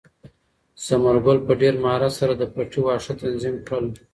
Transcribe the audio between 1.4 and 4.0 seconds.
په ډېر مهارت سره د پټي واښه تنظیم کړل.